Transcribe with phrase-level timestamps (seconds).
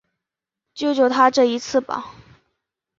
[0.73, 2.15] 救救他这一次吧